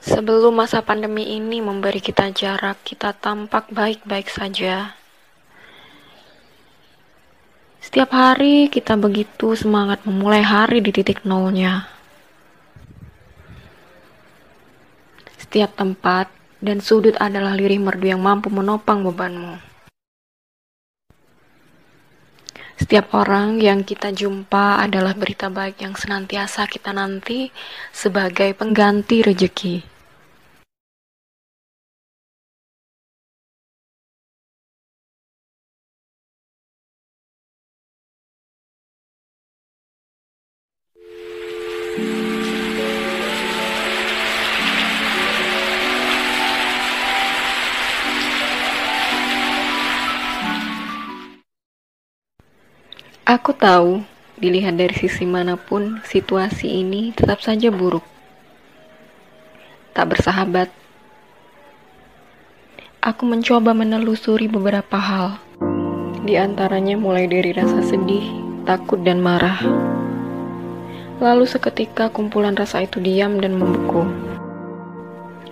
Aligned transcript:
Sebelum 0.00 0.56
masa 0.56 0.80
pandemi 0.80 1.36
ini 1.36 1.60
memberi 1.60 2.00
kita 2.00 2.32
jarak, 2.32 2.80
kita 2.80 3.12
tampak 3.12 3.68
baik-baik 3.68 4.32
saja. 4.32 4.96
Setiap 7.84 8.08
hari 8.12 8.72
kita 8.72 8.96
begitu 8.96 9.52
semangat 9.52 10.00
memulai 10.08 10.40
hari 10.40 10.80
di 10.80 10.88
titik 10.88 11.28
nolnya. 11.28 11.84
Setiap 15.36 15.76
tempat 15.76 16.32
dan 16.64 16.80
sudut 16.80 17.16
adalah 17.20 17.52
lirih 17.52 17.80
merdu 17.80 18.08
yang 18.08 18.24
mampu 18.24 18.48
menopang 18.48 19.04
bebanmu. 19.04 19.69
Setiap 22.90 23.14
orang 23.14 23.62
yang 23.62 23.86
kita 23.86 24.10
jumpa 24.10 24.82
adalah 24.82 25.14
berita 25.14 25.46
baik 25.46 25.78
yang 25.78 25.94
senantiasa 25.94 26.66
kita 26.66 26.90
nanti 26.90 27.46
sebagai 27.94 28.50
pengganti 28.50 29.22
rejeki. 29.22 29.99
Aku 53.30 53.54
tahu, 53.54 54.02
dilihat 54.42 54.74
dari 54.74 54.90
sisi 54.90 55.22
mana 55.22 55.54
pun, 55.54 56.02
situasi 56.02 56.66
ini 56.66 57.14
tetap 57.14 57.38
saja 57.38 57.70
buruk. 57.70 58.02
Tak 59.94 60.10
bersahabat. 60.10 60.66
Aku 62.98 63.22
mencoba 63.30 63.70
menelusuri 63.70 64.50
beberapa 64.50 64.98
hal. 64.98 65.38
Di 66.26 66.34
antaranya 66.42 66.98
mulai 66.98 67.30
dari 67.30 67.54
rasa 67.54 67.86
sedih, 67.86 68.26
takut, 68.66 68.98
dan 69.06 69.22
marah. 69.22 69.62
Lalu 71.22 71.46
seketika 71.46 72.10
kumpulan 72.10 72.58
rasa 72.58 72.82
itu 72.82 72.98
diam 72.98 73.38
dan 73.38 73.54
membeku. 73.54 74.10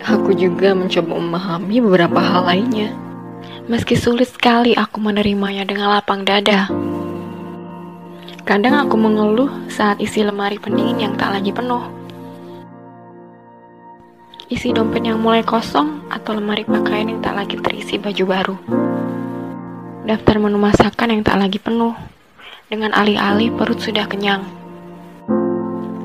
Aku 0.03 0.35
juga 0.35 0.75
mencoba 0.75 1.15
memahami 1.15 1.79
beberapa 1.79 2.19
hal 2.19 2.43
lainnya. 2.43 2.91
Meski 3.71 3.95
sulit 3.95 4.35
sekali 4.35 4.75
aku 4.75 4.99
menerimanya 4.99 5.63
dengan 5.63 5.95
lapang 5.95 6.27
dada. 6.27 6.67
Kadang 8.49 8.81
aku 8.81 8.97
mengeluh 8.97 9.69
saat 9.69 10.01
isi 10.01 10.25
lemari 10.25 10.57
pendingin 10.57 10.97
yang 10.97 11.15
tak 11.21 11.37
lagi 11.37 11.53
penuh. 11.53 11.85
Isi 14.49 14.73
dompet 14.73 15.05
yang 15.05 15.21
mulai 15.21 15.45
kosong 15.45 16.09
atau 16.09 16.33
lemari 16.33 16.65
pakaian 16.65 17.13
yang 17.13 17.21
tak 17.21 17.37
lagi 17.37 17.61
terisi 17.61 18.01
baju 18.01 18.25
baru. 18.25 18.57
Daftar 20.09 20.41
menu 20.41 20.57
masakan 20.57 21.13
yang 21.13 21.23
tak 21.29 21.37
lagi 21.37 21.61
penuh. 21.61 21.93
Dengan 22.73 22.97
alih-alih 22.97 23.53
perut 23.53 23.85
sudah 23.85 24.09
kenyang. 24.09 24.49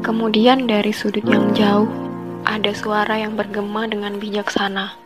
Kemudian 0.03 0.67
dari 0.67 0.91
sudut 0.91 1.23
yang 1.23 1.55
jauh, 1.55 1.87
ada 2.43 2.75
suara 2.75 3.23
yang 3.23 3.39
bergema 3.39 3.87
dengan 3.87 4.19
bijaksana. 4.19 4.99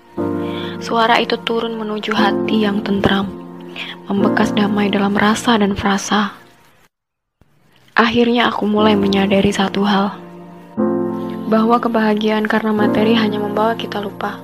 Suara 0.81 1.21
itu 1.21 1.37
turun 1.45 1.77
menuju 1.77 2.17
hati 2.17 2.65
yang 2.65 2.81
tentram, 2.81 3.29
membekas 4.09 4.57
damai 4.57 4.89
dalam 4.89 5.13
rasa 5.13 5.61
dan 5.61 5.77
frasa. 5.77 6.46
Akhirnya 7.97 8.53
aku 8.53 8.69
mulai 8.69 8.93
menyadari 8.93 9.49
satu 9.49 9.81
hal, 9.81 10.13
bahwa 11.49 11.81
kebahagiaan 11.81 12.45
karena 12.45 12.69
materi 12.69 13.17
hanya 13.17 13.41
membawa 13.41 13.73
kita 13.73 13.97
lupa. 13.97 14.37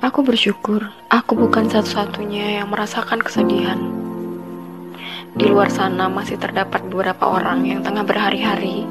Aku 0.00 0.24
bersyukur, 0.24 0.88
aku 1.12 1.36
bukan 1.36 1.68
satu-satunya 1.68 2.56
yang 2.56 2.72
merasakan 2.72 3.20
kesedihan. 3.20 3.76
Di 5.36 5.52
luar 5.52 5.68
sana 5.68 6.08
masih 6.08 6.40
terdapat 6.40 6.80
beberapa 6.88 7.28
orang 7.28 7.60
yang 7.68 7.84
tengah 7.84 8.08
berhari-hari 8.08 8.88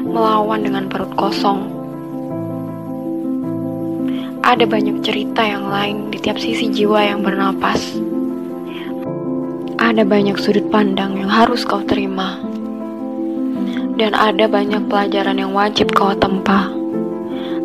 melawan 0.00 0.64
dengan 0.64 0.88
perut 0.88 1.12
kosong. 1.12 1.60
Ada 4.40 4.64
banyak 4.64 5.04
cerita 5.04 5.44
yang 5.44 5.68
lain 5.68 6.08
di 6.08 6.16
tiap 6.24 6.40
sisi 6.40 6.72
jiwa 6.72 7.04
yang 7.04 7.20
bernapas. 7.20 8.00
Ada 9.76 10.08
banyak 10.08 10.40
sudut 10.40 10.72
pandang 10.72 11.20
yang 11.20 11.28
harus 11.28 11.68
kau 11.68 11.84
terima 11.84 12.53
dan 13.94 14.10
ada 14.10 14.50
banyak 14.50 14.90
pelajaran 14.90 15.38
yang 15.38 15.54
wajib 15.54 15.94
kau 15.94 16.10
tempa. 16.18 16.70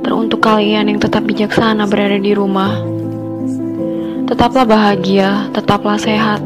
Teruntuk 0.06 0.46
kalian 0.46 0.90
yang 0.90 1.00
tetap 1.02 1.26
bijaksana 1.26 1.90
berada 1.90 2.18
di 2.22 2.32
rumah, 2.32 2.82
tetaplah 4.30 4.64
bahagia, 4.64 5.52
tetaplah 5.52 6.00
sehat, 6.00 6.40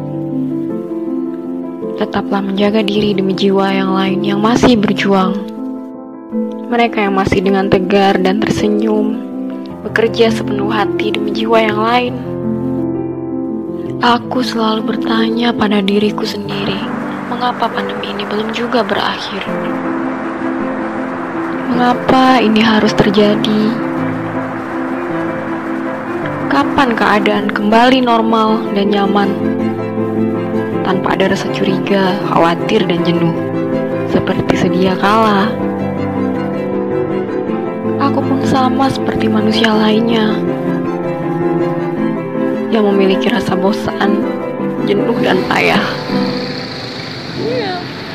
tetaplah 1.99 2.41
menjaga 2.41 2.81
diri 2.81 3.13
demi 3.13 3.37
jiwa 3.37 3.69
yang 3.69 3.91
lain 3.93 4.19
yang 4.25 4.39
masih 4.41 4.73
berjuang. 4.79 5.37
Mereka 6.73 7.05
yang 7.05 7.13
masih 7.13 7.45
dengan 7.45 7.69
tegar 7.69 8.17
dan 8.17 8.41
tersenyum, 8.41 9.21
bekerja 9.85 10.33
sepenuh 10.33 10.73
hati 10.73 11.13
demi 11.13 11.29
jiwa 11.29 11.59
yang 11.61 11.79
lain. 11.79 12.13
Aku 14.01 14.41
selalu 14.41 14.97
bertanya 14.97 15.53
pada 15.53 15.79
diriku 15.79 16.25
sendiri 16.25 17.02
mengapa 17.27 17.71
pandemi 17.71 18.11
ini 18.11 18.23
belum 18.27 18.51
juga 18.51 18.83
berakhir? 18.83 19.43
Mengapa 21.73 22.43
ini 22.43 22.61
harus 22.61 22.93
terjadi? 22.93 23.63
Kapan 26.51 26.93
keadaan 26.93 27.49
kembali 27.49 28.05
normal 28.05 28.61
dan 28.77 28.93
nyaman? 28.93 29.29
Tanpa 30.85 31.17
ada 31.17 31.33
rasa 31.33 31.49
curiga, 31.55 32.13
khawatir, 32.29 32.85
dan 32.85 33.01
jenuh. 33.01 33.33
Seperti 34.13 34.53
sedia 34.59 34.93
kala. 34.99 35.49
Aku 38.03 38.19
pun 38.21 38.43
sama 38.45 38.91
seperti 38.91 39.25
manusia 39.31 39.73
lainnya 39.73 40.37
yang 42.69 42.85
memiliki 42.89 43.29
rasa 43.29 43.57
bosan, 43.57 44.21
jenuh, 44.85 45.17
dan 45.21 45.41
payah. 45.49 45.81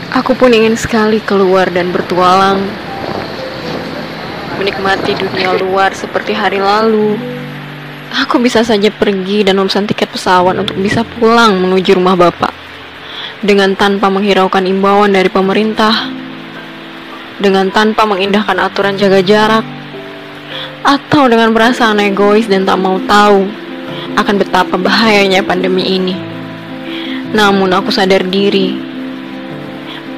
Aku 0.08 0.32
pun 0.32 0.48
ingin 0.48 0.72
sekali 0.72 1.20
keluar 1.20 1.68
dan 1.68 1.92
bertualang, 1.92 2.64
menikmati 4.56 5.12
dunia 5.12 5.52
luar 5.60 5.92
seperti 5.92 6.32
hari 6.32 6.64
lalu. 6.64 7.12
Aku 8.24 8.40
bisa 8.40 8.64
saja 8.64 8.88
pergi 8.88 9.44
dan 9.44 9.60
memesan 9.60 9.84
tiket 9.84 10.08
pesawat 10.08 10.56
untuk 10.56 10.80
bisa 10.80 11.04
pulang 11.04 11.60
menuju 11.60 12.00
rumah 12.00 12.16
bapak. 12.16 12.56
Dengan 13.44 13.76
tanpa 13.76 14.08
menghiraukan 14.08 14.64
imbauan 14.64 15.12
dari 15.12 15.28
pemerintah, 15.28 16.08
dengan 17.36 17.68
tanpa 17.68 18.08
mengindahkan 18.08 18.56
aturan 18.64 18.96
jaga 18.96 19.20
jarak, 19.20 19.64
atau 20.88 21.28
dengan 21.28 21.52
perasaan 21.52 22.00
egois 22.00 22.48
dan 22.48 22.64
tak 22.64 22.80
mau 22.80 22.96
tahu 23.04 23.44
akan 24.16 24.34
betapa 24.40 24.80
bahayanya 24.80 25.44
pandemi 25.44 26.00
ini. 26.00 26.16
Namun 27.36 27.68
aku 27.76 27.92
sadar 27.92 28.24
diri 28.24 28.87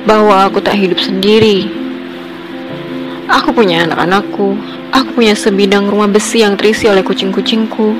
bahwa 0.04 0.48
aku 0.48 0.60
tak 0.64 0.76
hidup 0.76 1.00
sendiri. 1.00 1.68
Aku 3.30 3.54
punya 3.54 3.86
anak-anakku, 3.86 4.58
aku 4.90 5.08
punya 5.14 5.38
sebidang 5.38 5.86
rumah 5.86 6.10
besi 6.10 6.42
yang 6.42 6.58
terisi 6.58 6.90
oleh 6.90 7.04
kucing-kucingku. 7.06 7.94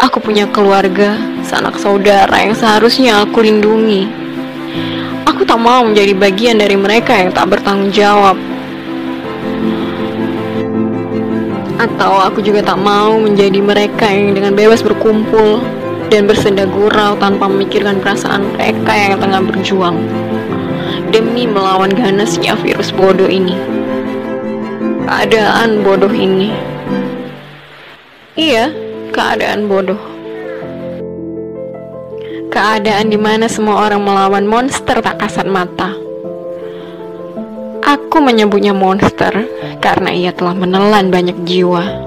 Aku 0.00 0.18
punya 0.18 0.48
keluarga, 0.48 1.14
sanak 1.44 1.76
saudara 1.76 2.40
yang 2.40 2.56
seharusnya 2.56 3.22
aku 3.22 3.44
lindungi. 3.44 4.08
Aku 5.28 5.44
tak 5.46 5.60
mau 5.60 5.84
menjadi 5.86 6.16
bagian 6.16 6.56
dari 6.58 6.74
mereka 6.74 7.14
yang 7.14 7.30
tak 7.30 7.52
bertanggung 7.52 7.92
jawab. 7.92 8.34
Atau 11.78 12.12
aku 12.18 12.42
juga 12.44 12.64
tak 12.64 12.80
mau 12.80 13.14
menjadi 13.20 13.60
mereka 13.60 14.10
yang 14.10 14.34
dengan 14.34 14.52
bebas 14.56 14.82
berkumpul 14.82 15.62
dan 16.10 16.26
bersenda 16.26 16.66
gurau 16.66 17.14
tanpa 17.20 17.46
memikirkan 17.46 18.02
perasaan 18.02 18.58
mereka 18.58 18.90
yang 18.90 19.22
tengah 19.22 19.40
berjuang 19.46 19.96
demi 21.10 21.44
melawan 21.44 21.90
ganasnya 21.90 22.54
virus 22.62 22.94
bodoh 22.94 23.26
ini. 23.26 23.58
Keadaan 25.10 25.82
bodoh 25.82 26.10
ini. 26.14 26.54
Iya, 28.38 28.70
keadaan 29.10 29.66
bodoh. 29.66 29.98
Keadaan 32.50 33.10
di 33.10 33.18
mana 33.18 33.50
semua 33.50 33.90
orang 33.90 34.06
melawan 34.06 34.46
monster 34.46 35.02
tak 35.02 35.18
kasat 35.18 35.50
mata. 35.50 35.98
Aku 37.82 38.22
menyebutnya 38.22 38.70
monster 38.70 39.50
karena 39.82 40.14
ia 40.14 40.30
telah 40.30 40.54
menelan 40.54 41.10
banyak 41.10 41.42
jiwa. 41.42 42.06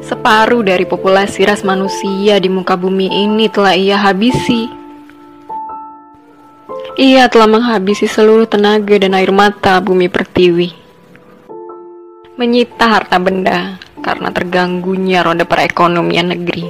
Separuh 0.00 0.64
dari 0.64 0.88
populasi 0.88 1.44
ras 1.44 1.60
manusia 1.60 2.40
di 2.40 2.48
muka 2.48 2.76
bumi 2.76 3.08
ini 3.08 3.48
telah 3.52 3.76
ia 3.76 3.96
habisi 4.00 4.81
ia 6.98 7.26
telah 7.32 7.48
menghabisi 7.48 8.04
seluruh 8.04 8.44
tenaga 8.44 8.98
dan 9.00 9.16
air 9.16 9.32
mata 9.32 9.80
bumi 9.80 10.06
pertiwi. 10.12 10.82
menyita 12.32 12.88
harta 12.88 13.20
benda 13.20 13.76
karena 14.02 14.32
terganggunya 14.34 15.22
roda 15.22 15.46
perekonomian 15.46 16.32
negeri. 16.32 16.66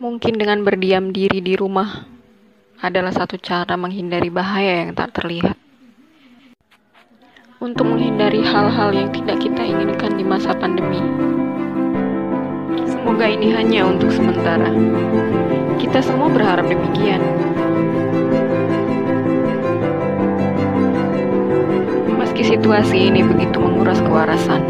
Mungkin 0.00 0.40
dengan 0.40 0.64
berdiam 0.64 1.12
diri 1.12 1.44
di 1.44 1.58
rumah 1.58 2.08
adalah 2.80 3.12
satu 3.12 3.36
cara 3.36 3.76
menghindari 3.76 4.32
bahaya 4.32 4.86
yang 4.86 4.96
tak 4.96 5.12
terlihat. 5.12 5.56
Untuk 7.60 7.84
menghindari 7.84 8.40
hal-hal 8.40 8.88
yang 8.96 9.12
tidak 9.12 9.44
kita 9.44 9.60
inginkan 9.60 10.16
di 10.16 10.24
masa 10.24 10.56
pandemi. 10.56 10.96
Semoga 12.88 13.28
ini 13.28 13.52
hanya 13.52 13.84
untuk 13.84 14.08
sementara. 14.08 14.72
Kita 15.80 16.04
semua 16.04 16.28
berharap 16.28 16.68
demikian. 16.68 17.24
Meski 22.20 22.44
situasi 22.44 23.08
ini 23.08 23.24
begitu 23.24 23.56
menguras 23.56 23.96
kewarasan, 24.04 24.60